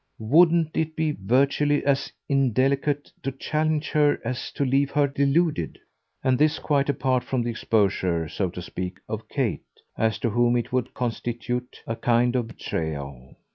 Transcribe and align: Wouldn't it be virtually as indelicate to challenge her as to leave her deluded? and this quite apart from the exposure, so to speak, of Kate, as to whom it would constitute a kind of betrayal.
Wouldn't 0.17 0.75
it 0.75 0.95
be 0.95 1.11
virtually 1.11 1.85
as 1.85 2.11
indelicate 2.27 3.11
to 3.21 3.31
challenge 3.31 3.91
her 3.91 4.19
as 4.25 4.51
to 4.53 4.65
leave 4.65 4.89
her 4.89 5.05
deluded? 5.05 5.77
and 6.23 6.39
this 6.39 6.57
quite 6.57 6.89
apart 6.89 7.23
from 7.23 7.43
the 7.43 7.51
exposure, 7.51 8.27
so 8.27 8.49
to 8.49 8.63
speak, 8.63 8.97
of 9.07 9.29
Kate, 9.29 9.61
as 9.99 10.17
to 10.17 10.31
whom 10.31 10.57
it 10.57 10.73
would 10.73 10.95
constitute 10.95 11.77
a 11.85 11.95
kind 11.95 12.35
of 12.35 12.47
betrayal. 12.47 13.37